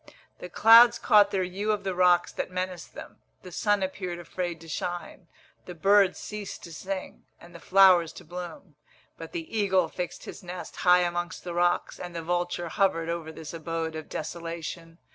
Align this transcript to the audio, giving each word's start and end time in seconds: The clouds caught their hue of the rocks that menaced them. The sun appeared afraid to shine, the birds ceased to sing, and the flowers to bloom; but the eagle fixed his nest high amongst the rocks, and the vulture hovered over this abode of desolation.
The 0.39 0.49
clouds 0.49 0.97
caught 0.97 1.29
their 1.29 1.43
hue 1.43 1.71
of 1.71 1.83
the 1.83 1.93
rocks 1.93 2.31
that 2.31 2.49
menaced 2.49 2.95
them. 2.95 3.21
The 3.43 3.51
sun 3.51 3.83
appeared 3.83 4.17
afraid 4.17 4.59
to 4.61 4.67
shine, 4.67 5.27
the 5.67 5.75
birds 5.75 6.17
ceased 6.17 6.63
to 6.63 6.73
sing, 6.73 7.25
and 7.39 7.53
the 7.53 7.59
flowers 7.59 8.11
to 8.13 8.25
bloom; 8.25 8.73
but 9.19 9.31
the 9.31 9.55
eagle 9.55 9.87
fixed 9.89 10.23
his 10.25 10.41
nest 10.41 10.77
high 10.77 11.01
amongst 11.01 11.43
the 11.43 11.53
rocks, 11.53 11.99
and 11.99 12.15
the 12.15 12.23
vulture 12.23 12.69
hovered 12.69 13.09
over 13.09 13.31
this 13.31 13.53
abode 13.53 13.93
of 13.93 14.09
desolation. 14.09 14.97